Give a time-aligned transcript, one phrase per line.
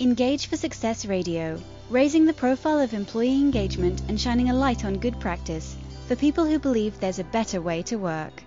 [0.00, 1.60] Engage for Success Radio,
[1.90, 5.74] raising the profile of employee engagement and shining a light on good practice
[6.06, 8.44] for people who believe there's a better way to work.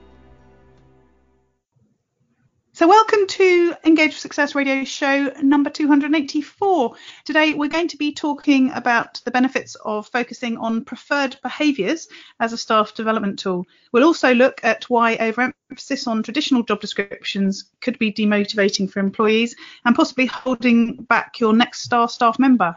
[2.82, 6.96] So, welcome to Engage for Success Radio show number 284.
[7.26, 12.08] Today, we're going to be talking about the benefits of focusing on preferred behaviours
[12.40, 13.68] as a staff development tool.
[13.92, 19.56] We'll also look at why overemphasis on traditional job descriptions could be demotivating for employees
[19.86, 22.76] and possibly holding back your next star staff member.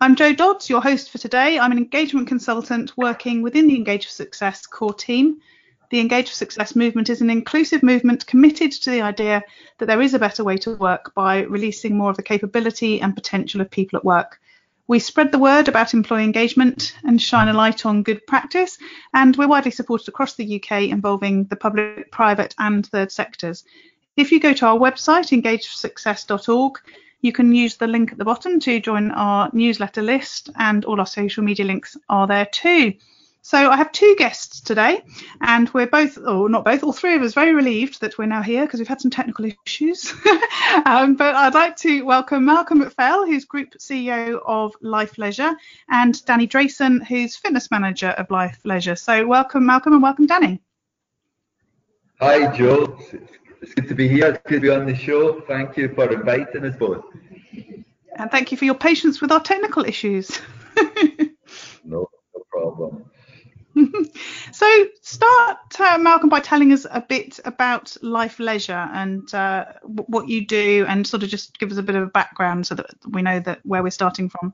[0.00, 1.58] I'm Jo Dodds, your host for today.
[1.58, 5.42] I'm an engagement consultant working within the Engage for Success core team
[5.92, 9.44] the Engage for Success movement is an inclusive movement committed to the idea
[9.76, 13.14] that there is a better way to work by releasing more of the capability and
[13.14, 14.40] potential of people at work.
[14.86, 18.78] We spread the word about employee engagement and shine a light on good practice,
[19.12, 23.62] and we're widely supported across the UK involving the public, private, and third sectors.
[24.16, 26.78] If you go to our website, engageforsuccess.org,
[27.20, 31.00] you can use the link at the bottom to join our newsletter list, and all
[31.00, 32.94] our social media links are there too.
[33.44, 35.02] So I have two guests today,
[35.40, 38.40] and we're both, or not both, all three of us, very relieved that we're now
[38.40, 40.14] here because we've had some technical issues.
[40.86, 45.54] um, but I'd like to welcome Malcolm McPhail, who's Group CEO of Life Leisure,
[45.90, 48.94] and Danny Drayson, who's Fitness Manager of Life Leisure.
[48.94, 50.62] So welcome, Malcolm, and welcome, Danny.
[52.20, 52.96] Hi, Jo.
[53.60, 54.28] It's good to be here.
[54.28, 55.40] It's good to be on the show.
[55.40, 57.04] Thank you for inviting us both.
[58.14, 60.40] And thank you for your patience with our technical issues.
[61.84, 62.08] no, no
[62.52, 63.04] problem.
[64.52, 70.28] so start uh, malcolm by telling us a bit about life leisure and uh, what
[70.28, 72.90] you do and sort of just give us a bit of a background so that
[73.10, 74.52] we know that where we're starting from.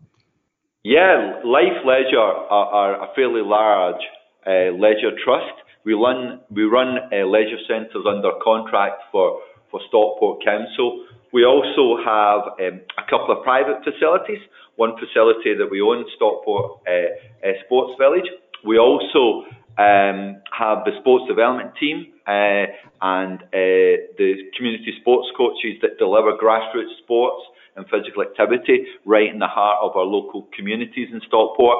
[0.85, 4.03] Yeah life leisure are, are a fairly large
[4.47, 5.53] uh, leisure trust.
[5.85, 11.07] We run we run uh, leisure centres under contract for for stockport council.
[11.33, 14.41] We also have um, a couple of private facilities.
[14.77, 18.29] One facility that we own stockport uh, uh, sports village
[18.65, 19.45] we also
[19.79, 22.67] um, have the sports development team uh,
[23.01, 27.43] and uh, the community sports coaches that deliver grassroots sports
[27.77, 31.79] and physical activity right in the heart of our local communities in Stockport.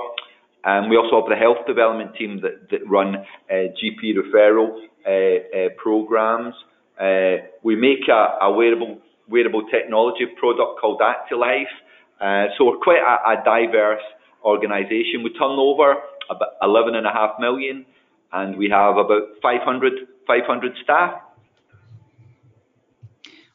[0.65, 5.11] And we also have the health development team that, that run uh, GP referral uh,
[5.11, 6.55] uh, programs.
[7.01, 12.51] Uh, we make a, a, wearable wearable technology product called Actilife.
[12.57, 14.03] so we're quite a, a diverse
[14.45, 15.23] organisation.
[15.23, 15.95] We turn over
[16.31, 17.87] about 11 and a half million,
[18.33, 19.93] and we have about 500,
[20.27, 21.21] 500 staff.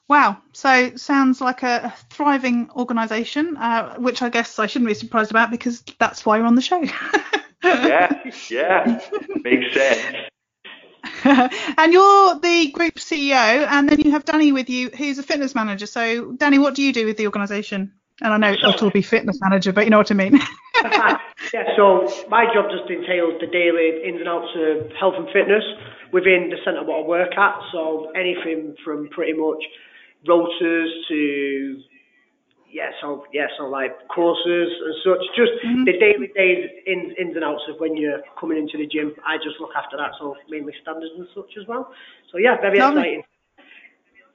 [0.10, 5.32] Wow, so sounds like a thriving organisation, uh, which I guess I shouldn't be surprised
[5.32, 6.84] about because that's why you're on the show.
[7.64, 9.02] yeah, yeah,
[9.44, 10.30] makes sense.
[11.78, 13.34] and you're the group CEO,
[13.70, 15.86] and then you have Danny with you, who's a fitness manager.
[15.86, 17.94] So, Danny, what do you do with the organisation?
[18.22, 20.34] And I know it'll be fitness manager, but you know what I mean.
[21.54, 25.64] yeah, so my job just entails the daily ins and outs of health and fitness
[26.12, 27.56] within the centre what I work at.
[27.72, 29.64] So anything from pretty much
[30.28, 31.84] rotors to
[32.74, 35.22] yeah, so yeah, so like courses and such.
[35.38, 35.86] Just mm-hmm.
[35.86, 39.14] the daily days ins ins and outs of when you're coming into the gym.
[39.26, 41.94] I just look after that, so mainly standards and such as well.
[42.32, 43.02] So yeah, very Lovely.
[43.02, 43.24] exciting.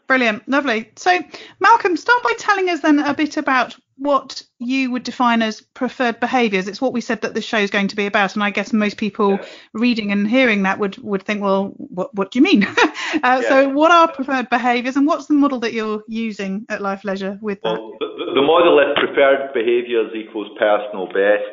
[0.09, 0.91] Brilliant, lovely.
[0.97, 1.21] So
[1.61, 6.21] Malcolm, start by telling us then a bit about what you would define as preferred
[6.21, 6.69] behaviours.
[6.69, 8.73] It's what we said that the show is going to be about, and I guess
[8.73, 9.45] most people yeah.
[9.75, 12.65] reading and hearing that would would think, well, what what do you mean?
[12.67, 12.81] uh,
[13.23, 13.41] yeah.
[13.43, 17.39] So, what are preferred behaviours, and what's the model that you're using at Life Leisure
[17.43, 17.99] with well, that?
[18.01, 21.53] The, the model is preferred behaviours equals personal best,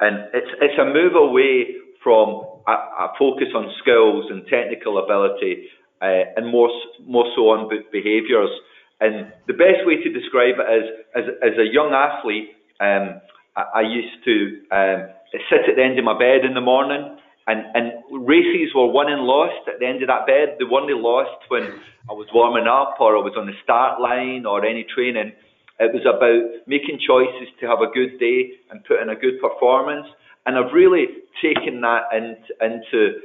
[0.00, 5.68] and it's it's a move away from a, a focus on skills and technical ability,
[6.04, 6.68] uh, and more
[7.06, 8.52] more so on behaviours.
[9.00, 13.20] And the best way to describe it is, as, as a young athlete, um,
[13.56, 14.34] I, I, used to
[14.70, 15.08] um,
[15.50, 17.16] sit at the end of my bed in the morning,
[17.46, 20.56] and, and races were won and lost at the end of that bed.
[20.58, 21.64] They weren't lost when
[22.08, 25.32] I was warming up or I was on the start line or any training.
[25.80, 29.40] It was about making choices to have a good day and put in a good
[29.40, 30.06] performance.
[30.46, 31.06] And I've really
[31.42, 33.20] taken that into, into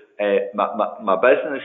[0.53, 1.63] my, my, my business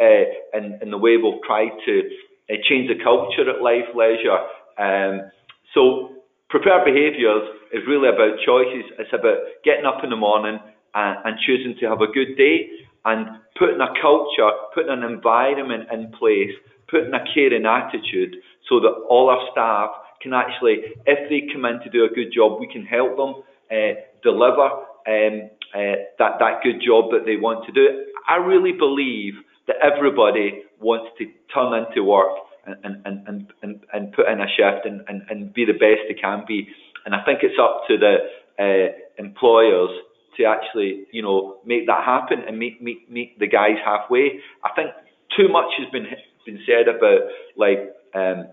[0.00, 2.02] uh, and, and the way we've tried to
[2.50, 4.38] uh, change the culture at Life Leisure.
[4.78, 5.30] Um,
[5.74, 6.12] so
[6.48, 8.86] preferred behaviours is really about choices.
[8.98, 10.58] It's about getting up in the morning
[10.94, 12.70] and, and choosing to have a good day
[13.04, 16.54] and putting a culture, putting an environment in place,
[16.88, 18.36] putting a caring attitude
[18.68, 19.90] so that all our staff
[20.22, 23.42] can actually, if they come in to do a good job, we can help them
[23.70, 28.04] uh, deliver um, uh, that, that good job that they want to do.
[28.28, 29.34] I really believe
[29.66, 32.36] that everybody wants to turn into work
[32.66, 36.06] and, and, and, and, and put in a shift and, and, and be the best
[36.08, 36.68] they can be.
[37.04, 38.16] And I think it's up to the
[38.58, 39.90] uh, employers
[40.36, 44.40] to actually, you know, make that happen and meet, meet, meet the guys halfway.
[44.64, 44.90] I think
[45.36, 46.06] too much has been
[46.46, 47.20] been said about
[47.56, 48.46] like um,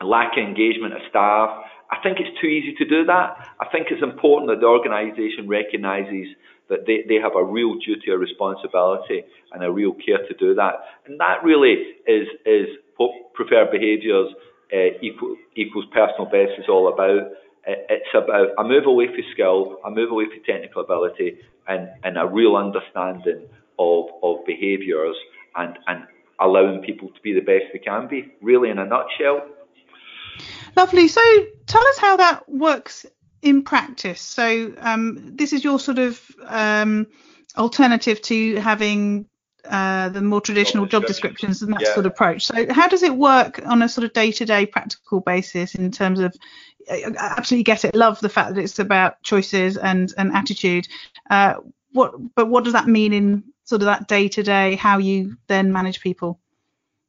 [0.00, 1.50] lack of engagement of staff.
[1.90, 3.48] I think it's too easy to do that.
[3.60, 6.36] I think it's important that the organisation recognises
[6.68, 10.54] that they, they have a real duty or responsibility and a real care to do
[10.54, 10.74] that.
[11.06, 12.66] And that really is is
[12.98, 14.28] what preferred behaviours
[14.72, 17.32] uh, equal, equals personal best is all about.
[17.66, 22.16] It's about a move away from skill, a move away from technical ability, and, and
[22.16, 23.46] a real understanding
[23.78, 25.16] of, of behaviours
[25.56, 26.04] and, and
[26.40, 29.46] allowing people to be the best they can be, really, in a nutshell.
[30.76, 31.08] Lovely.
[31.08, 31.20] So
[31.66, 33.06] tell us how that works
[33.42, 34.20] in practice.
[34.20, 37.06] So um, this is your sort of um,
[37.56, 39.26] alternative to having
[39.64, 41.94] uh, the more traditional job descriptions and that yeah.
[41.94, 42.46] sort of approach.
[42.46, 46.34] So how does it work on a sort of day-to-day practical basis in terms of
[46.90, 47.94] I absolutely get it.
[47.94, 50.88] Love the fact that it's about choices and and attitude.
[51.28, 51.54] Uh,
[51.92, 56.00] what but what does that mean in sort of that day-to-day how you then manage
[56.00, 56.40] people?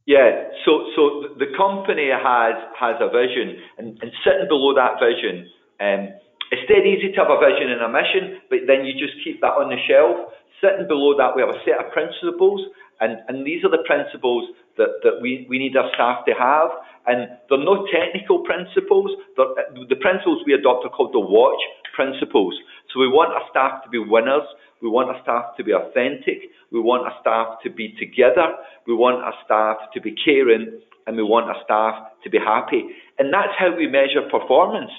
[0.10, 5.46] Yeah, so so the company has has a vision, and, and sitting below that vision,
[5.78, 6.18] um,
[6.50, 9.38] it's dead easy to have a vision and a mission, but then you just keep
[9.46, 10.34] that on the shelf.
[10.66, 12.58] Sitting below that, we have a set of principles,
[13.06, 14.50] and, and these are the principles
[14.82, 16.74] that, that we, we need our staff to have.
[17.06, 19.14] And they're not technical principles.
[19.38, 21.62] They're, the principles we adopt are called the watch
[21.94, 22.58] principles.
[22.90, 24.48] So we want our staff to be winners.
[24.82, 26.50] We want our staff to be authentic.
[26.72, 28.56] We want our staff to be together.
[28.88, 30.80] We want our staff to be caring.
[31.08, 32.86] And we want our staff to be happy.
[33.18, 34.92] And that's how we measure performance.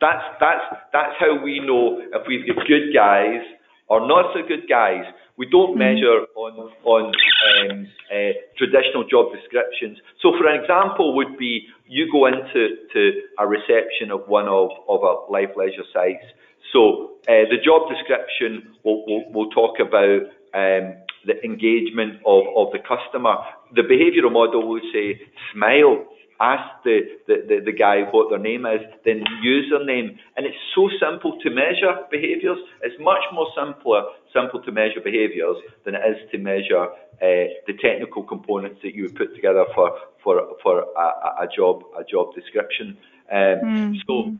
[0.00, 3.42] That's, that's, that's how we know if we've got good guys
[3.88, 5.04] or not so good guys.
[5.36, 5.78] We don't mm-hmm.
[5.78, 9.98] measure on on um, uh, traditional job descriptions.
[10.20, 13.02] So, for an example, would be you go into to
[13.38, 16.26] a reception of one of, of our life leisure sites.
[16.72, 20.22] So, uh, the job description will will will talk about
[20.54, 23.36] um, the engagement of, of the customer.
[23.74, 25.20] The behavioural model would say
[25.52, 26.06] smile
[26.40, 30.16] ask the, the, the, the, guy what their name is, then use their name.
[30.36, 32.58] And it's so simple to measure behaviours.
[32.82, 36.84] It's much more simpler, simple to measure behaviours than it is to measure
[37.18, 39.90] uh, the technical components that you would put together for,
[40.22, 42.96] for, for a, a job a job description.
[43.30, 43.92] Um, mm-hmm.
[44.06, 44.38] So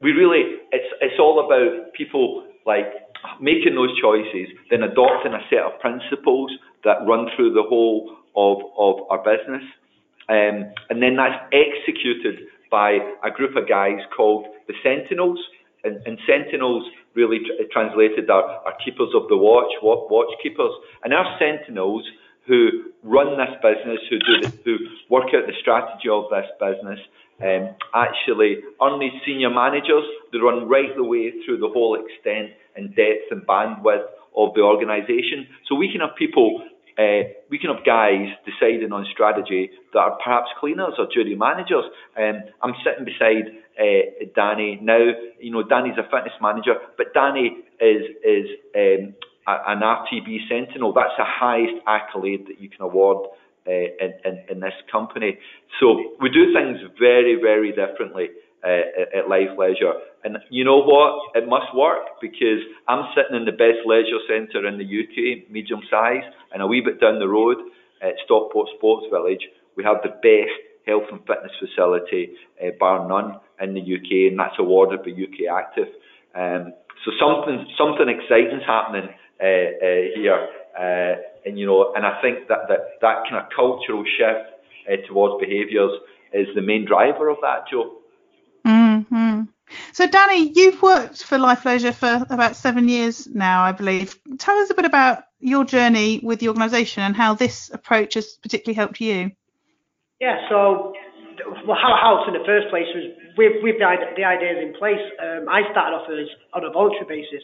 [0.00, 2.86] we really, it's, it's all about people like
[3.40, 6.50] making those choices, then adopting a set of principles
[6.84, 9.64] that run through the whole of, of our business.
[10.28, 15.38] Um, and then that's executed by a group of guys called the Sentinels.
[15.82, 16.84] And, and Sentinels
[17.14, 20.72] really tr- translated are, are keepers of the watch, watch keepers.
[21.02, 22.04] And our Sentinels
[22.46, 24.76] who run this business, who do who
[25.08, 26.98] work out the strategy of this business,
[27.42, 30.04] um, actually are these senior managers.
[30.32, 34.06] They run right the way through the whole extent and depth and bandwidth
[34.36, 35.46] of the organisation.
[35.68, 36.62] So we can have people
[36.98, 41.84] uh, we can have guys deciding on strategy that are perhaps cleaners or duty managers.
[42.18, 45.12] Um, I'm sitting beside uh, Danny now.
[45.40, 48.46] You know, Danny's a fitness manager, but Danny is is
[48.76, 49.14] um,
[49.66, 50.92] an RTB Sentinel.
[50.92, 53.28] That's the highest accolade that you can award
[53.66, 55.38] uh, in, in, in this company.
[55.78, 58.28] So we do things very, very differently
[58.64, 59.94] uh, at Life Leisure.
[60.24, 61.34] And you know what?
[61.34, 65.80] It must work because I'm sitting in the best leisure centre in the UK, medium
[65.90, 67.56] size, and a wee bit down the road
[68.02, 69.44] at Stockport Sports Village,
[69.76, 74.38] we have the best health and fitness facility, uh, bar none, in the UK, and
[74.38, 75.88] that's awarded by UK Active.
[76.34, 76.72] Um,
[77.04, 79.08] so something something exciting's happening
[79.40, 81.14] here, uh,
[81.46, 84.50] and you know, and I think that that, that kind of cultural shift
[84.90, 85.92] uh, towards behaviours
[86.32, 87.96] is the main driver of that, Jo.
[88.66, 89.42] Mm-hmm.
[89.92, 94.18] So, Danny, you've worked for Life Leisure for about seven years now, I believe.
[94.38, 98.34] Tell us a bit about your journey with the organisation and how this approach has
[98.42, 99.30] particularly helped you.
[100.20, 100.92] Yeah, so
[101.66, 103.04] well, how, how in the first place was
[103.36, 105.00] with, with the, the ideas in place.
[105.22, 107.42] Um, I started off as on a voluntary basis.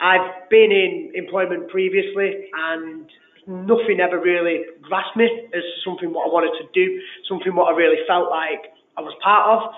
[0.00, 3.04] I've been in employment previously and
[3.46, 7.76] nothing ever really grasped me as something what I wanted to do, something what I
[7.76, 9.74] really felt like I was part of.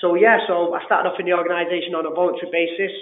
[0.00, 2.94] So yeah, so I started off in the organisation on a voluntary basis,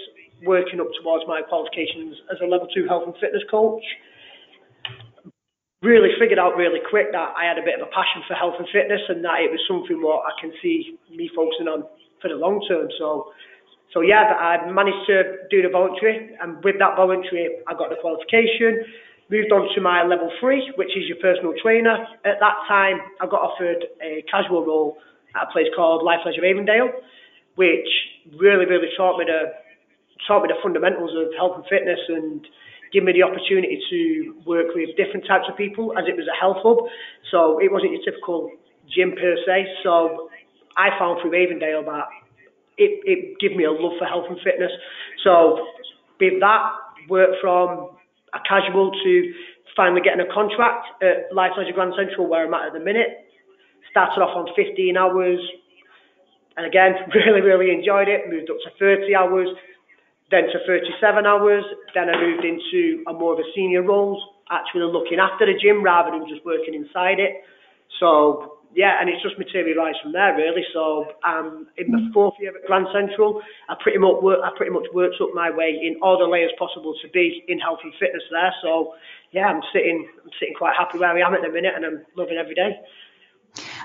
[0.43, 3.83] working up towards my qualifications as a level two health and fitness coach.
[5.85, 8.57] Really figured out really quick that I had a bit of a passion for health
[8.57, 11.85] and fitness and that it was something what I can see me focusing on
[12.17, 12.89] for the long term.
[12.97, 13.29] So
[13.93, 17.95] so yeah, I managed to do the voluntary and with that voluntary I got the
[18.01, 18.83] qualification.
[19.29, 21.95] moved on to my level three, which is your personal trainer.
[22.25, 24.97] At that time, I got offered a casual role
[25.35, 26.91] at a place called Life Leisure Avondale,
[27.55, 27.87] which
[28.39, 29.55] really, really taught me the
[30.27, 32.45] taught me the fundamentals of health and fitness and
[32.91, 36.35] give me the opportunity to work with different types of people as it was a
[36.35, 36.77] health hub.
[37.31, 38.51] So it wasn't your typical
[38.89, 39.67] gym per se.
[39.83, 40.29] So
[40.75, 42.07] I found through Avondale that
[42.77, 44.71] it, it gave me a love for health and fitness.
[45.23, 45.65] So
[46.19, 46.71] with that,
[47.09, 47.97] work from
[48.33, 49.33] a casual to
[49.75, 53.29] finally getting a contract at Life Leisure Grand Central where I'm at at the minute.
[53.91, 55.39] Started off on 15 hours
[56.57, 58.29] and again, really, really enjoyed it.
[58.29, 59.47] Moved up to 30 hours
[60.29, 61.63] then to 37 hours.
[61.93, 65.83] Then I moved into a more of a senior role, actually looking after the gym
[65.83, 67.43] rather than just working inside it.
[67.99, 70.63] So yeah, and it's just materialised from there really.
[70.71, 74.71] So um, in the fourth year at Grand Central, I pretty much work, I pretty
[74.71, 77.91] much worked up my way in all the layers possible to be in health and
[77.99, 78.53] fitness there.
[78.61, 78.93] So
[79.31, 82.05] yeah, I'm sitting I'm sitting quite happy where I am at the minute, and I'm
[82.15, 82.79] loving every day.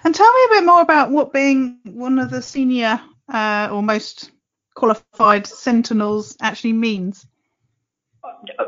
[0.05, 3.01] And tell me a bit more about what being one of the senior
[3.33, 4.31] uh, or most
[4.75, 7.27] qualified sentinels actually means?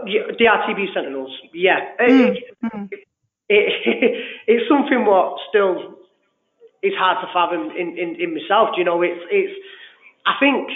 [0.07, 1.81] The RTB sentinels, yeah.
[2.01, 2.37] Mm.
[2.37, 2.89] It, mm.
[2.93, 3.07] It,
[3.51, 5.99] it, it's something what still
[6.85, 8.77] is hard to fathom in, in, in myself.
[8.77, 9.55] You know, it's it's.
[10.29, 10.69] I think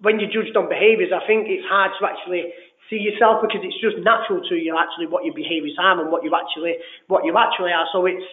[0.00, 2.54] when you're judged on behaviours, I think it's hard to actually
[2.86, 6.22] see yourself because it's just natural to you actually what your behaviours are and what
[6.22, 6.78] you actually
[7.10, 7.86] what you actually are.
[7.92, 8.24] So it's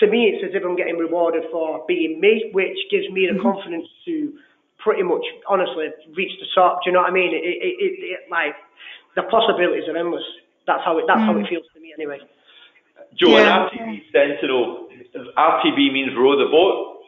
[0.00, 3.38] to me, it's as if I'm getting rewarded for being me, which gives me the
[3.38, 3.46] mm-hmm.
[3.46, 4.34] confidence to
[4.82, 6.82] pretty much, honestly, reach the top.
[6.82, 7.30] Do you know what I mean?
[7.30, 8.58] It, it, it, it like
[9.14, 10.26] the possibilities are endless.
[10.66, 11.04] That's how it.
[11.06, 11.26] That's mm.
[11.26, 11.48] how it mm.
[11.48, 12.18] feels to me, anyway.
[13.18, 13.68] Jo, yeah.
[13.68, 17.04] RTB Sentinel, RTB means row the boat,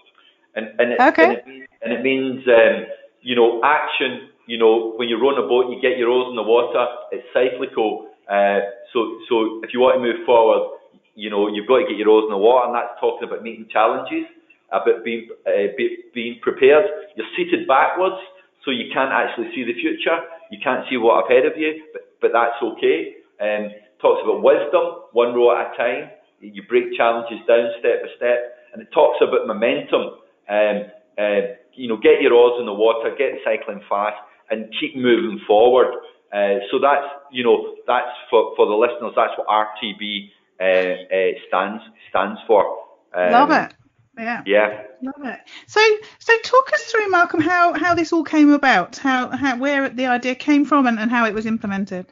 [0.55, 1.25] and and it, okay.
[1.25, 2.87] and it means, and it means um,
[3.23, 4.29] you know action.
[4.47, 6.85] You know, when you're rowing a boat, you get your oars in the water.
[7.13, 8.13] It's cyclical.
[8.29, 8.61] Uh,
[8.93, 10.79] so so if you want to move forward,
[11.15, 13.43] you know you've got to get your oars in the water, and that's talking about
[13.43, 14.29] meeting challenges
[14.75, 16.85] about being uh, be, being prepared.
[17.17, 18.21] You're seated backwards,
[18.65, 20.19] so you can't actually see the future.
[20.51, 23.23] You can't see what ahead of you, but but that's okay.
[23.41, 23.71] Um,
[24.01, 26.11] talks about wisdom, one row at a time.
[26.53, 30.21] You break challenges down step by step, and it talks about momentum.
[30.49, 34.17] Um, uh, you know, get your oars in the water, get cycling fast,
[34.51, 35.93] and keep moving forward.
[36.33, 39.13] Uh, so that's you know that's for, for the listeners.
[39.17, 42.79] That's what RTB uh, uh, stands stands for.
[43.15, 43.75] Um, Love it.
[44.19, 44.43] Yeah.
[44.47, 44.83] Yeah.
[45.03, 45.41] Love it.
[45.67, 45.81] So
[46.19, 50.07] so talk us through Malcolm how how this all came about, how how where the
[50.07, 52.07] idea came from and, and how it was implemented.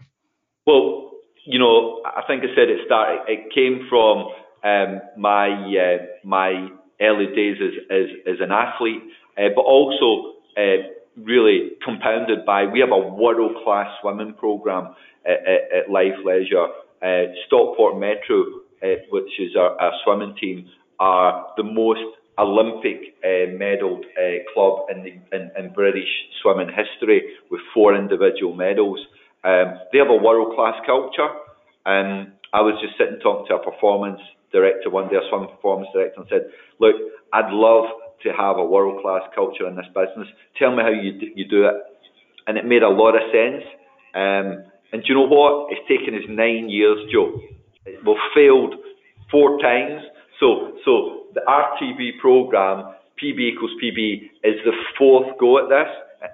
[0.67, 1.12] Well,
[1.44, 4.28] you know, I think I said it started it came from
[4.64, 6.68] um, my uh, my
[7.00, 9.02] early days as as, as an athlete,
[9.37, 14.94] uh, but also uh, really compounded by we have a world class swimming program
[15.26, 16.66] at, at, at Life Leisure.
[17.02, 18.44] Uh, Stockport Metro,
[18.82, 20.68] uh, which is our, our swimming team,
[21.00, 22.00] are the most
[22.38, 26.08] Olympic uh, medalled uh, club in, the, in, in British
[26.40, 29.00] swimming history with four individual medals.
[29.44, 31.28] Um, they have a world class culture.
[31.84, 34.20] And I was just sitting talking to a performance
[34.52, 36.46] director one day, a swimming performance director, and said,
[36.78, 36.94] Look,
[37.32, 37.87] I'd love
[38.22, 40.28] to have a world class culture in this business.
[40.58, 41.75] Tell me how you do, you do it.
[42.46, 43.64] And it made a lot of sense.
[44.14, 45.72] Um, and do you know what?
[45.72, 47.40] It's taken us nine years, Jo.
[47.87, 48.75] We've failed
[49.30, 50.02] four times
[50.42, 55.87] so, so the RTB program, PB equals PB, is the fourth go at this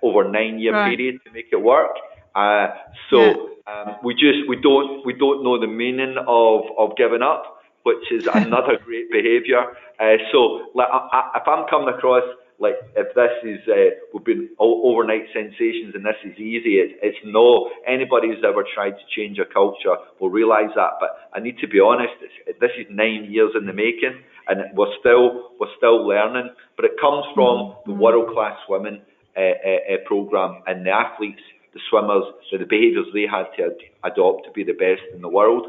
[0.02, 0.96] over a nine-year right.
[0.96, 1.90] period to make it work.
[2.34, 2.68] Uh,
[3.10, 3.34] so yeah.
[3.72, 8.10] um, we just we don't we don't know the meaning of of giving up, which
[8.10, 9.62] is another great behaviour.
[9.98, 12.24] Uh, so like, I, I, if I'm coming across
[12.60, 17.18] like if this is uh, we've been overnight sensations and this is easy, it's, it's
[17.24, 17.70] no.
[17.86, 20.98] Anybody who's ever tried to change a culture will realise that.
[20.98, 22.12] But I need to be honest,
[22.46, 24.18] this is nine years in the making,
[24.48, 26.50] and we're still we're still learning.
[26.74, 28.00] But it comes from the mm-hmm.
[28.02, 29.02] world class women
[29.36, 31.42] uh, uh, uh, program and the athletes,
[31.78, 35.20] the swimmers, so the behaviours they had to ad- adopt to be the best in
[35.20, 35.68] the world,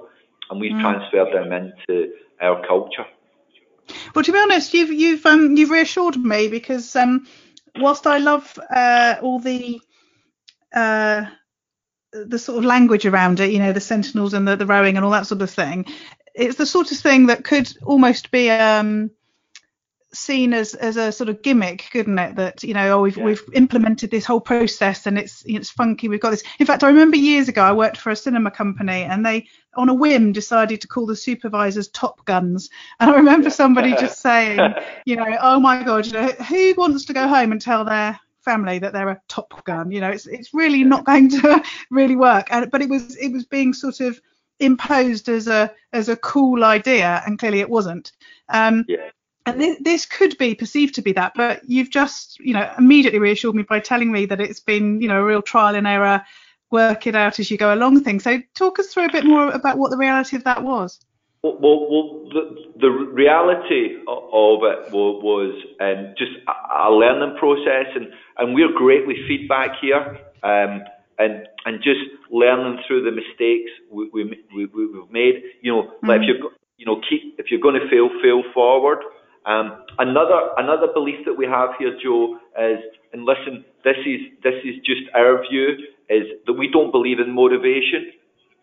[0.50, 0.82] and we've mm.
[0.82, 2.12] transferred them into
[2.42, 3.06] our culture.
[4.14, 7.28] Well, to be honest, you've you've um you've reassured me because um
[7.76, 9.82] whilst I love uh, all the
[10.76, 11.26] uh
[12.12, 15.06] the sort of language around it, you know, the sentinels and the, the rowing and
[15.06, 15.86] all that sort of thing,
[16.34, 19.12] it's the sort of thing that could almost be um
[20.14, 22.36] seen as as a sort of gimmick, couldn't it?
[22.36, 23.26] That you know, oh, we've yeah.
[23.26, 26.08] we've implemented this whole process and it's it's funky.
[26.08, 26.44] We've got this.
[26.60, 29.90] In fact, I remember years ago I worked for a cinema company and they, on
[29.90, 32.70] a whim, decided to call the supervisors Top Guns.
[33.00, 34.60] And I remember somebody just saying,
[35.06, 38.20] you know, oh my God, you know, who wants to go home and tell their
[38.42, 39.92] family that they're a Top Gun?
[39.92, 42.48] You know, it's it's really not going to really work.
[42.52, 44.20] And but it was it was being sort of
[44.60, 48.12] imposed as a as a cool idea, and clearly it wasn't.
[48.50, 49.10] Um, Yeah.
[49.50, 53.20] And th- this could be perceived to be that, but you've just, you know, immediately
[53.20, 56.24] reassured me by telling me that it's been, you know, a real trial and error,
[56.72, 58.20] work it out as you go along thing.
[58.20, 61.00] So talk us through a bit more about what the reality of that was.
[61.44, 67.38] Well, well, well the, the reality of it was, was um, just a, a learning
[67.38, 70.84] process, and, and we're great with feedback here, um,
[71.18, 72.00] and and just
[72.32, 74.24] learning through the mistakes we, we,
[74.56, 75.44] we, we've made.
[75.62, 79.00] You know, like if you're you know keep if you're going to fail, fail forward.
[79.50, 82.80] Um, another another belief that we have here, Jo, is
[83.14, 85.70] and listen, this is this is just our view,
[86.08, 88.14] is that we don't believe in motivation.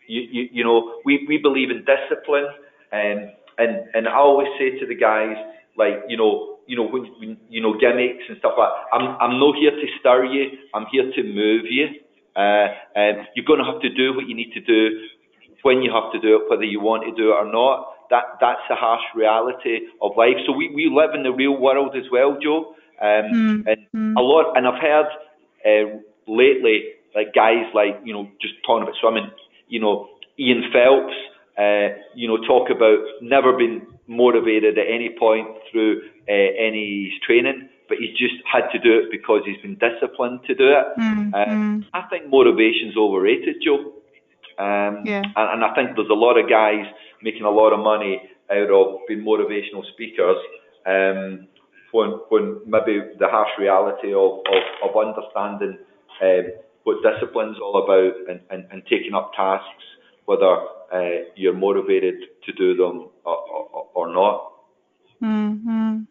[0.07, 2.47] You, you, you know, we, we believe in discipline,
[2.93, 5.35] and and and I always say to the guys,
[5.77, 9.39] like, you know, you know, when, when you know gimmicks and stuff like, I'm I'm
[9.39, 11.87] not here to stir you, I'm here to move you.
[12.37, 15.01] Uh, and you're going to have to do what you need to do
[15.63, 17.96] when you have to do it, whether you want to do it or not.
[18.09, 20.37] That that's the harsh reality of life.
[20.45, 22.75] So we, we live in the real world as well, Jo.
[22.99, 25.05] Um, and a lot, and I've heard
[25.65, 26.83] uh, lately,
[27.15, 29.29] like guys like you know just talking about swimming,
[29.67, 30.09] you know
[30.39, 31.13] Ian Phelps,
[31.59, 37.69] uh, you know talk about never been motivated at any point through uh, any training,
[37.89, 40.85] but he's just had to do it because he's been disciplined to do it.
[41.33, 43.93] Uh, I think motivation's overrated, Jo.
[44.59, 45.21] Um, Yeah.
[45.35, 46.85] and, and I think there's a lot of guys
[47.21, 48.21] making a lot of money
[48.51, 50.37] out of being motivational speakers.
[50.85, 51.47] Um,
[51.91, 55.77] when, when maybe the harsh reality of, of, of understanding
[56.21, 56.51] um,
[56.83, 59.83] what discipline's all about and, and, and taking up tasks,
[60.25, 60.57] whether
[60.93, 64.51] uh, you're motivated to do them or, or, or not.
[65.19, 66.01] hmm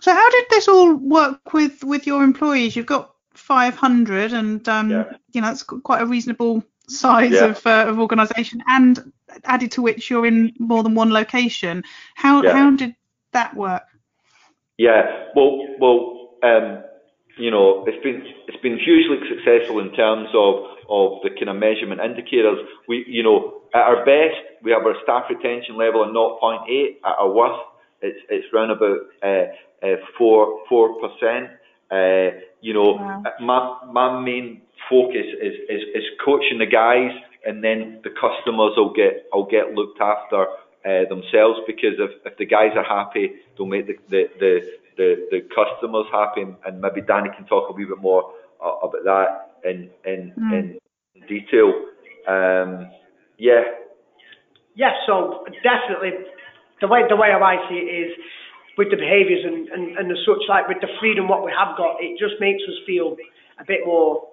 [0.00, 2.76] So how did this all work with with your employees?
[2.76, 5.04] You've got 500, and um, Yeah.
[5.32, 7.46] you know it's quite a reasonable size Yeah.
[7.46, 9.12] of uh, of organisation, and
[9.44, 11.82] added to which you're in more than one location.
[12.14, 12.52] How Yeah.
[12.52, 12.94] how did
[13.32, 13.82] that work?
[14.78, 15.02] Yeah,
[15.36, 16.82] well, well, um,
[17.38, 20.54] you know, it's been it's been hugely successful in terms of
[20.88, 22.58] of the kind of measurement indicators.
[22.88, 26.96] We, you know, at our best, we have our staff retention level of 0.8.
[27.04, 27.60] At our worst,
[28.02, 31.50] it's it's round about uh, uh, four four percent.
[31.90, 33.22] Uh, you know, Wow.
[33.40, 37.12] my my main focus is, is is coaching the guys,
[37.46, 40.46] and then the customers will get will get looked after
[40.84, 44.60] uh, themselves because if, if the guys are happy, they'll make the the, the,
[44.96, 48.32] the, the customers happy, and, maybe Danny can talk a wee bit more
[48.64, 50.78] uh, about that in in, in
[51.28, 51.72] detail.
[52.28, 52.90] Um,
[53.38, 53.62] yeah,
[54.76, 56.26] Yeah, so definitely
[56.80, 58.12] the way the way I see it is
[58.76, 61.76] with the behaviours and, and, and the such like with the freedom what we have
[61.76, 63.16] got, it just makes us feel
[63.58, 64.28] a bit more.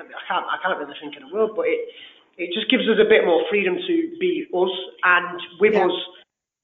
[0.00, 1.80] I can't I can't really think of the word, but it
[2.38, 5.86] it just gives us a bit more freedom to be us, and with Yeah.
[5.86, 5.98] us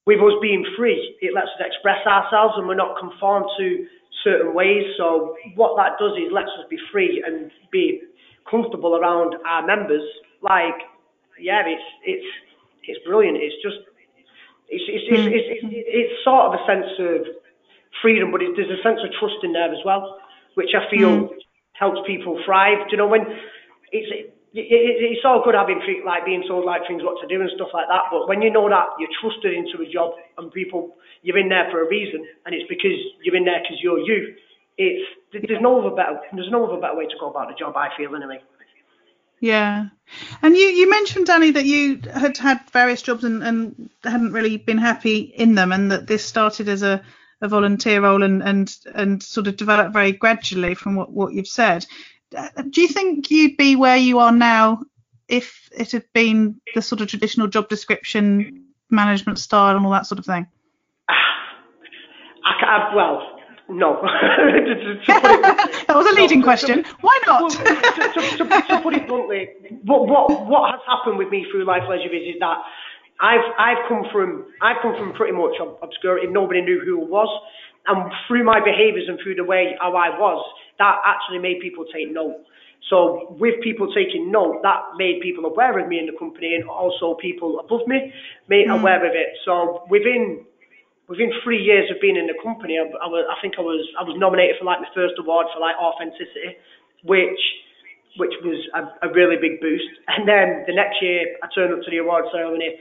[0.06, 3.86] with us being free, it lets us express ourselves, and we're not conformed to
[4.22, 4.84] certain ways.
[4.96, 8.02] So what that does is lets us be free and be
[8.48, 10.04] comfortable around our members.
[10.42, 10.76] Like,
[11.40, 12.26] yeah, it's it's
[12.84, 13.38] it's brilliant.
[13.38, 13.78] It's just
[14.68, 15.32] it's it's it's, mm.
[15.32, 17.26] it's, it's, it's sort of a sense of
[18.02, 20.18] freedom, but it, there's a sense of trust in there as well,
[20.54, 21.28] which I feel mm.
[21.74, 22.78] Helps people thrive.
[22.88, 23.22] Do you know when
[23.92, 24.10] it's
[24.54, 27.42] it, it, it's all good having free, like being told like things what to do
[27.42, 30.50] and stuff like that, but when you know that you're trusted into a job and
[30.52, 33.98] people you're in there for a reason, and it's because you're in there because you're
[33.98, 34.34] you.
[34.78, 37.76] It's there's no other better there's no other better way to go about the job.
[37.76, 38.40] I feel anyway.
[39.40, 39.88] Yeah.
[40.40, 44.56] And you, you mentioned, Danny, that you had had various jobs and, and hadn't really
[44.56, 47.02] been happy in them, and that this started as a,
[47.40, 51.46] a volunteer role and, and, and sort of develop very gradually from what, what you've
[51.48, 51.84] said.
[52.36, 54.82] Uh, Do you think you'd be where you are now
[55.28, 60.06] if it had been the sort of traditional job description, management style, and all that
[60.06, 60.46] sort of thing?
[61.08, 63.30] I, I well.
[63.68, 63.96] No.
[64.04, 65.00] To- to- to
[65.86, 66.84] that was a leading No, to- question.
[67.00, 67.50] Why Well, not?
[67.52, 69.48] to, to, to, to put it bluntly,
[69.84, 72.58] what, what what has happened with me through Life Leisure Viz is that
[73.20, 76.26] I've I've come from I've come from pretty much obscurity.
[76.28, 77.30] Nobody knew who I was,
[77.86, 80.44] and through my behaviours and through the way how I was,
[80.78, 82.42] that actually made people take note.
[82.90, 86.68] So with people taking note, that made people aware of me in the company, and
[86.68, 88.12] also people above me
[88.48, 88.78] made mm.
[88.78, 89.38] aware of it.
[89.44, 90.44] So within
[91.08, 93.86] within three years of being in the company, I, I, was, I think I was
[93.98, 96.58] I was nominated for like my first award for like authenticity,
[97.04, 97.40] which
[98.16, 99.90] which was a, a really big boost.
[100.06, 102.78] And then the next year, I turned up to the award ceremony,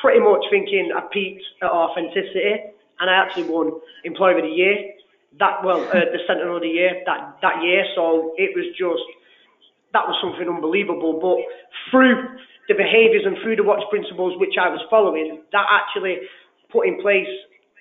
[0.00, 3.72] pretty much thinking I peaked at authenticity, and I actually won
[4.04, 4.94] Employer of the Year.
[5.38, 7.84] That well, uh, the Sentinel of the Year that that year.
[7.94, 9.06] So it was just
[9.92, 11.18] that was something unbelievable.
[11.22, 11.38] But
[11.90, 12.18] through
[12.68, 16.18] the behaviours and through the watch principles which I was following, that actually
[16.70, 17.30] put in place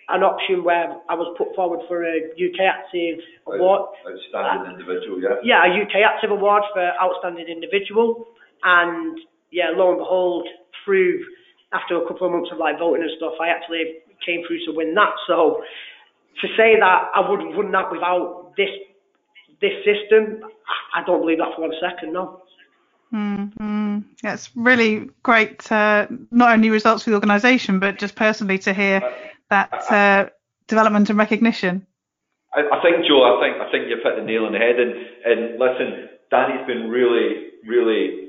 [0.09, 3.93] an option where I was put forward for a UK Active Award.
[4.01, 5.37] Outstanding individual, yeah.
[5.43, 8.25] Yeah, a UK Active Award for Outstanding Individual.
[8.63, 9.17] And
[9.51, 10.47] yeah, lo and behold,
[10.83, 11.21] through
[11.73, 14.71] after a couple of months of like voting and stuff, I actually came through to
[14.71, 15.13] win that.
[15.27, 15.61] So
[16.41, 18.69] to say that I would have won that without this
[19.61, 20.41] this system,
[20.93, 22.41] I don't believe that for one second, no.
[23.13, 23.99] Mm-hmm.
[24.21, 29.01] That's really great, uh, not only results for the organisation, but just personally to hear
[29.49, 30.29] that uh,
[30.67, 31.85] development and recognition.
[32.55, 34.79] I, I, think, Jo, I think I think you've hit the nail on the head.
[34.79, 34.93] And,
[35.25, 38.28] and listen, Danny's been really, really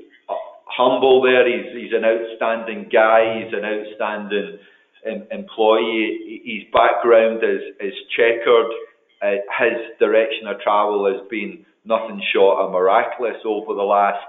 [0.75, 1.47] humble there.
[1.47, 3.43] He's, he's an outstanding guy.
[3.43, 4.59] He's an outstanding
[5.07, 6.41] um, employee.
[6.45, 8.71] His background is, is checkered.
[9.21, 14.21] Uh, his direction of travel has been nothing short of miraculous over the last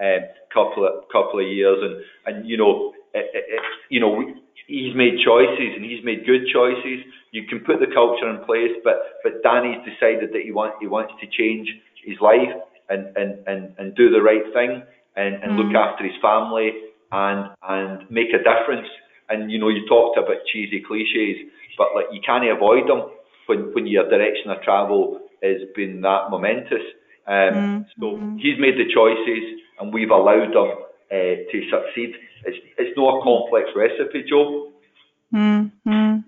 [0.00, 4.22] um, couple of couple of years, and and you know, it, it, you know,
[4.66, 7.04] he's made choices and he's made good choices.
[7.32, 10.86] You can put the culture in place, but but Danny's decided that he wants he
[10.86, 11.68] wants to change
[12.04, 12.54] his life
[12.88, 14.82] and and and, and do the right thing
[15.18, 15.58] and, and mm.
[15.58, 16.70] look after his family
[17.10, 18.88] and and make a difference.
[19.28, 21.36] And you know, you talked about cheesy cliches,
[21.76, 23.10] but like you can't avoid them
[23.46, 26.86] when, when your direction of travel has been that momentous.
[27.26, 29.44] Um, mm So he's made the choices,
[29.78, 30.70] and we've allowed him
[31.10, 32.14] uh, to succeed.
[32.44, 34.72] It's, it's not a complex recipe, Jo.
[35.34, 36.24] mm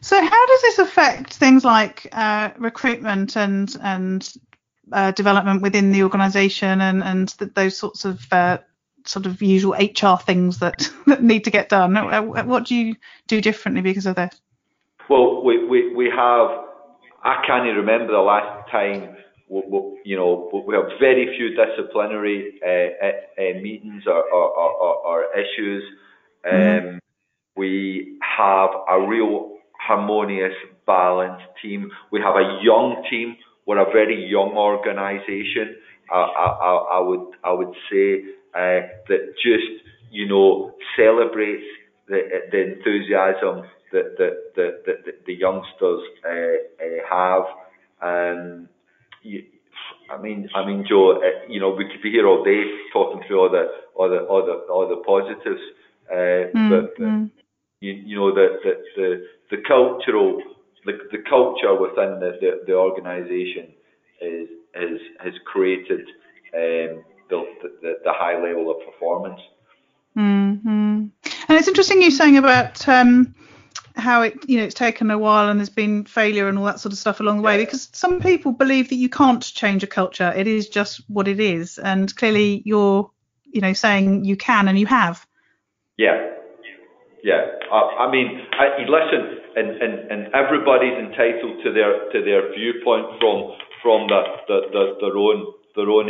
[0.00, 4.20] So how does this affect things like uh, recruitment and and
[4.92, 8.58] uh, development within the organisation and and th- those sorts of uh,
[9.08, 11.94] sort of usual HR things that, that need to get done?
[12.28, 12.96] What do you
[13.26, 14.40] do differently because of this?
[15.08, 16.48] Well, we, we, we have,
[17.22, 19.16] I can't remember the last time,
[19.48, 24.96] we, we, you know, we have very few disciplinary uh, uh, meetings or, or, or,
[24.96, 25.84] or issues.
[26.44, 26.88] Mm-hmm.
[26.88, 27.00] Um,
[27.56, 30.52] we have a real harmonious,
[30.86, 31.90] balanced team.
[32.10, 33.36] We have a young team.
[33.66, 35.76] We're a very young organisation.
[36.10, 38.22] I, I, I would I would say
[38.54, 41.64] uh, that just you know celebrates
[42.08, 42.20] the,
[42.52, 44.16] the enthusiasm that
[45.26, 47.44] the youngsters uh, uh, have.
[48.02, 48.68] Um,
[50.10, 51.20] I mean, I mean, Jo.
[51.48, 54.46] You know, we could be here all day talking through all the all the all
[54.46, 55.60] the all the positives,
[56.10, 57.30] uh, mm, but, mm.
[57.80, 60.40] you, you know the cultural
[60.86, 63.72] the, the culture within the, the, the organisation
[64.20, 66.00] is is has created
[66.54, 67.44] um, the,
[67.82, 69.40] the the high level of performance.
[70.16, 70.68] Mm-hmm.
[71.48, 73.34] And it's interesting you saying about um,
[73.96, 76.80] how it you know it's taken a while and there's been failure and all that
[76.80, 79.86] sort of stuff along the way because some people believe that you can't change a
[79.86, 80.32] culture.
[80.34, 81.78] It is just what it is.
[81.78, 83.10] And clearly you're
[83.44, 85.26] you know saying you can and you have.
[85.96, 86.30] Yeah.
[87.22, 87.44] Yeah.
[87.72, 93.18] Uh, i mean I, listen and, and and everybody's entitled to their to their viewpoint
[93.18, 96.08] from from the, the, the their own their own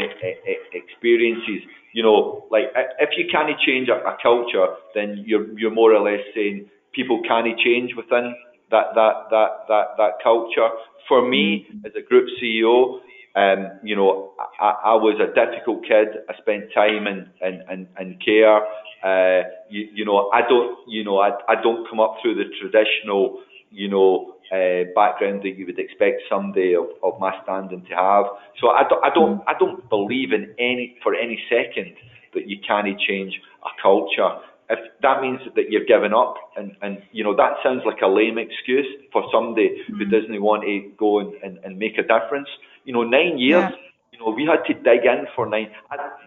[0.75, 6.03] experiences you know like if you can't change a, culture then you're you're more or
[6.03, 8.35] less saying people can't change within
[8.71, 10.69] that that that that that culture.
[11.09, 11.87] For me, mm-hmm.
[11.87, 12.99] as a group CEO,
[13.37, 16.09] um, you know, I, I was a difficult kid.
[16.29, 18.65] I spent time in in, in, in care.
[19.05, 22.49] Uh, you, you know, I don't, you know, I, I don't come up through the
[22.59, 27.95] traditional, you know, uh, background that you would expect somebody of, of my standing to
[27.95, 28.25] have.
[28.59, 29.49] So I don't, I don't, mm-hmm.
[29.49, 31.95] I don't believe in any for any second
[32.33, 36.99] that you can't change a culture if that means that you've given up and, and
[37.13, 39.99] you know that sounds like a lame excuse for somebody mm-hmm.
[39.99, 42.49] who doesn't want to go and, and, and make a difference
[42.87, 43.77] you know nine years yeah.
[44.13, 45.71] you know we had to dig in for nine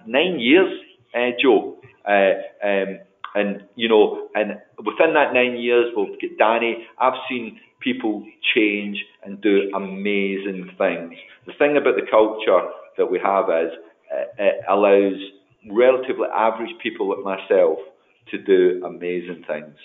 [0.05, 0.71] nine years
[1.15, 2.33] uh, jo uh,
[2.67, 2.99] um,
[3.35, 8.97] and you know and within that nine years we'll get danny i've seen people change
[9.23, 11.15] and do amazing things
[11.47, 12.61] the thing about the culture
[12.97, 13.71] that we have is
[14.13, 15.19] uh, it allows
[15.71, 17.79] relatively average people like myself
[18.31, 19.75] to do amazing things.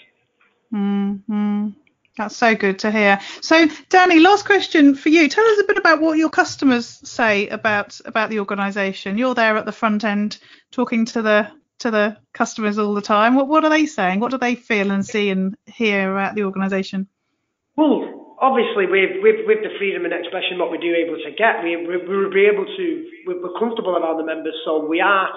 [0.73, 1.69] Mm-hmm.
[2.17, 3.19] That's so good to hear.
[3.41, 5.29] So, Danny, last question for you.
[5.29, 9.19] Tell us a bit about what your customers say about about the organisation.
[9.19, 10.39] You're there at the front end,
[10.71, 11.51] talking to the
[11.81, 13.35] to the customers all the time.
[13.35, 14.21] What what are they saying?
[14.21, 17.09] What do they feel and see and hear about the organisation?
[17.75, 21.65] Well, obviously, with, with with the freedom and expression what we do able to get,
[21.65, 25.29] we we will be able to we're comfortable around the members, so we are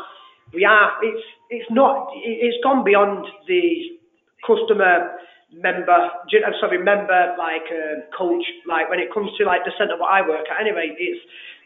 [0.54, 3.98] we are it's it's not it's gone beyond the
[4.46, 5.18] customer
[5.52, 9.96] member I'm sorry member like uh, coach like when it comes to like the centre
[9.96, 11.22] what I work at anyway it's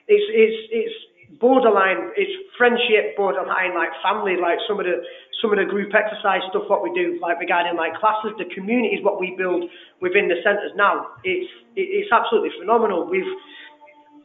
[0.08, 0.96] it's it's it's
[1.40, 5.00] borderline, it's friendship, borderline like family, like some of the
[5.40, 8.94] some of the group exercise stuff what we do, like regarding like classes, the community
[8.94, 9.66] is what we build
[10.02, 11.16] within the centres now.
[11.24, 13.08] It's it's absolutely phenomenal.
[13.08, 13.30] We've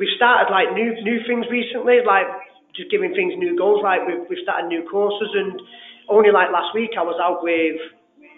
[0.01, 2.27] we've started like new new things recently, like
[2.75, 3.85] just giving things new goals.
[3.85, 5.61] Like we've we've started new courses, and
[6.09, 7.79] only like last week I was out with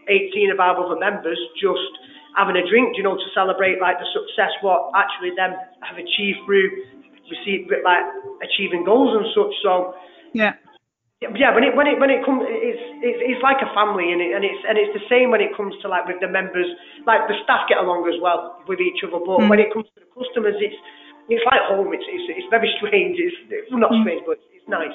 [0.09, 1.93] 18 of our other members just
[2.37, 5.53] having a drink, you know, to celebrate like the success what actually them
[5.85, 6.71] have achieved through
[7.31, 8.05] receive like
[8.41, 9.55] achieving goals and such.
[9.63, 9.95] So
[10.33, 10.57] yeah.
[11.19, 14.23] Yeah, when it when it when it comes, it's, it's it's like a family, and
[14.23, 16.71] it and it's and it's the same when it comes to like with the members,
[17.11, 19.19] like the staff get along as well with each other.
[19.19, 19.51] But mm.
[19.51, 20.79] when it comes to the customers, it's
[21.27, 21.91] it's like home.
[21.91, 23.19] It's it's, it's very strange.
[23.19, 24.07] It's, it's not mm.
[24.07, 24.95] strange, but it's nice.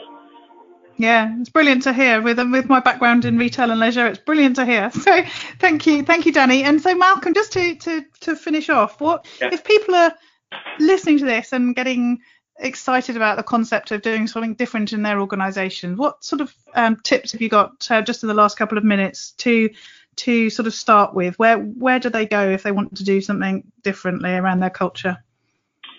[0.97, 2.21] Yeah, it's brilliant to hear.
[2.21, 4.91] With with my background in retail and leisure, it's brilliant to hear.
[5.03, 5.23] So
[5.59, 6.63] thank you, thank you, Danny.
[6.63, 9.49] And so Malcolm, just to to to finish off, what yeah.
[9.51, 10.13] if people are
[10.79, 12.19] listening to this and getting
[12.57, 15.97] excited about the concept of doing something different in their organisation?
[15.97, 18.83] What sort of um, tips have you got uh, just in the last couple of
[18.83, 19.69] minutes to
[20.15, 21.37] to sort of start with?
[21.39, 25.17] Where where do they go if they want to do something differently around their culture?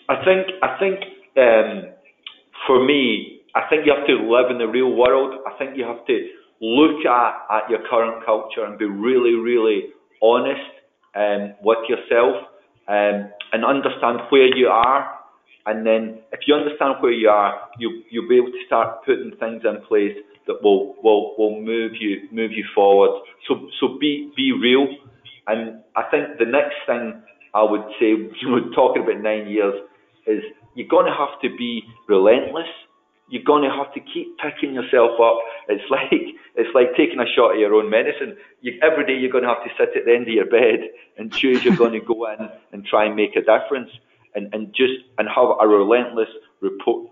[0.09, 1.01] I think I think
[1.37, 1.93] um,
[2.67, 5.41] for me, I think you have to live in the real world.
[5.47, 6.17] I think you have to
[6.61, 10.71] look at, at your current culture and be really, really honest
[11.15, 12.49] um, with yourself
[12.89, 15.19] um, and understand where you are.
[15.67, 19.33] And then if you understand where you are, you, you'll be able to start putting
[19.39, 23.23] things in place that will, will, will move you move you forward.
[23.49, 24.87] So so be be real.
[25.47, 27.23] And I think the next thing
[27.55, 28.13] I would say,
[28.43, 29.75] you know, talking about nine years,
[30.27, 30.43] is
[30.75, 32.69] you're going to have to be relentless.
[33.29, 35.39] You're going to have to keep picking yourself up.
[35.69, 38.37] It's like it's like taking a shot of your own medicine.
[38.61, 40.89] You, every day you're going to have to sit at the end of your bed
[41.19, 43.91] and choose you're going to go in and try and make a difference,
[44.35, 46.29] and and just and have a relentless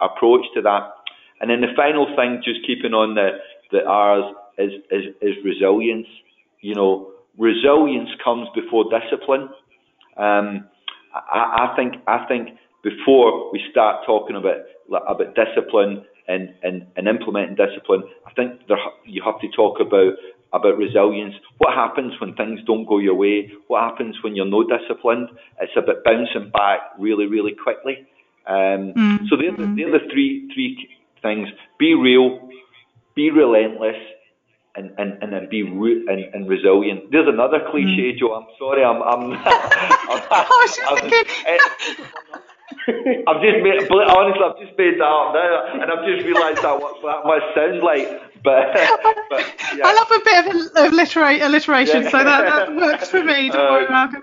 [0.01, 0.93] approach to that.
[1.41, 3.39] And then the final thing, just keeping on the
[3.71, 6.07] the R's, is is, is resilience.
[6.61, 9.49] You know, resilience comes before discipline.
[10.17, 10.69] Um,
[11.15, 12.51] I, I think I think
[12.83, 14.57] before we start talking about
[15.07, 20.15] about discipline and, and, and implementing discipline, I think there, you have to talk about
[20.53, 21.35] about resilience.
[21.59, 23.51] What happens when things don't go your way?
[23.69, 25.29] What happens when you're no disciplined?
[25.61, 28.07] It's about bouncing back really, really quickly.
[28.47, 29.29] Um, mm.
[29.29, 30.89] So they're the, they're the three three
[31.23, 32.51] things: be real,
[33.15, 33.97] be relentless,
[34.77, 37.11] and and and then be re- and, and resilient.
[37.11, 38.19] There's another cliche, mm.
[38.19, 38.35] Joe.
[38.35, 38.85] I'm sorry.
[38.85, 39.33] I'm I'm.
[39.33, 40.47] I'm, I'm,
[40.89, 41.13] I'm,
[42.35, 42.41] I'm
[43.29, 46.81] I've just made, honestly, I've just made that up now, and I've just realised that
[46.81, 48.09] what that must sound like.
[48.45, 48.75] But,
[49.31, 49.83] but yeah.
[49.85, 52.11] I love a bit of alliterate, alliteration, yeah.
[52.11, 53.51] so that, that works for me.
[53.51, 54.23] Don't uh, worry, Malcolm.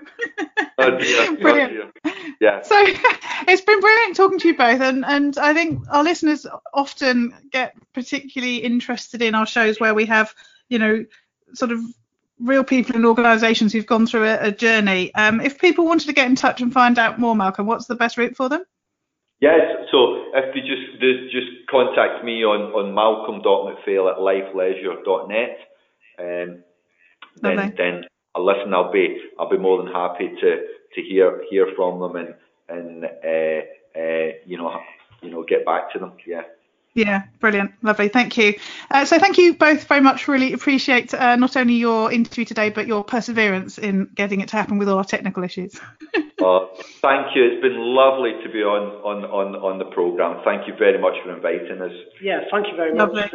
[0.78, 1.72] oh dear, brilliant.
[2.04, 2.34] Oh dear.
[2.40, 2.62] Yeah.
[2.62, 2.74] So
[3.48, 7.74] it's been brilliant talking to you both, and and I think our listeners often get
[7.94, 10.34] particularly interested in our shows where we have,
[10.68, 11.04] you know,
[11.54, 11.80] sort of
[12.42, 15.14] real people and organisations who've gone through a, a journey.
[15.14, 17.94] Um, if people wanted to get in touch and find out more, Malcolm, what's the
[17.94, 18.64] best route for them?
[19.40, 25.58] Yes, so if they just they just contact me on, on malcolm.mcphail at lifeleisure.net,
[26.18, 26.62] um,
[27.40, 28.74] then then I'll listen.
[28.74, 30.56] I'll be I'll be more than happy to,
[30.94, 32.34] to hear hear from them and
[32.68, 34.78] and uh, uh, you know
[35.22, 36.12] you know get back to them.
[36.26, 36.42] Yeah.
[36.94, 38.54] Yeah, brilliant, lovely, thank you.
[38.90, 40.26] Uh, so thank you both very much.
[40.26, 44.56] Really appreciate uh, not only your interview today, but your perseverance in getting it to
[44.56, 45.78] happen with all our technical issues.
[46.16, 46.66] uh,
[47.00, 47.44] thank you.
[47.44, 50.42] It's been lovely to be on on on on the program.
[50.44, 51.92] Thank you very much for inviting us.
[52.20, 53.30] Yeah, thank you very much.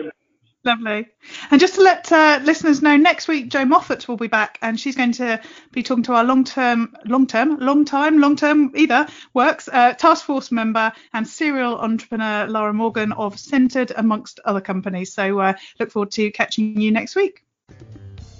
[0.65, 1.07] Lovely.
[1.51, 4.79] And just to let uh, listeners know, next week Jo Moffat will be back, and
[4.79, 5.39] she's going to
[5.71, 11.27] be talking to our long-term, long-term, long-time, long-term either works uh, task force member and
[11.27, 15.13] serial entrepreneur Laura Morgan of Centred, amongst other companies.
[15.13, 17.43] So uh, look forward to catching you next week.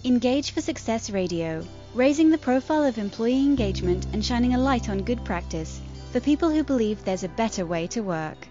[0.04, 5.04] Engage for Success Radio, raising the profile of employee engagement and shining a light on
[5.04, 5.80] good practice
[6.12, 8.48] for people who believe there's a better way to work.